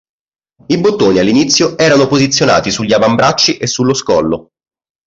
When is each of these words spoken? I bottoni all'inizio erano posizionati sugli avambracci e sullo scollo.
I 0.65 0.77
bottoni 0.79 1.19
all'inizio 1.19 1.77
erano 1.77 2.07
posizionati 2.07 2.71
sugli 2.71 2.91
avambracci 2.91 3.57
e 3.57 3.67
sullo 3.67 3.93
scollo. 3.93 4.49